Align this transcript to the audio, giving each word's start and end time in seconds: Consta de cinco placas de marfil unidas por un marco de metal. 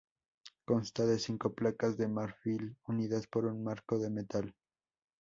Consta 0.65 1.05
de 1.05 1.19
cinco 1.19 1.53
placas 1.53 1.95
de 1.95 2.07
marfil 2.07 2.75
unidas 2.87 3.27
por 3.27 3.45
un 3.45 3.63
marco 3.63 3.99
de 3.99 4.09
metal. 4.09 4.55